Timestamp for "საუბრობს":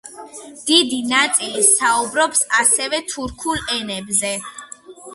1.69-2.43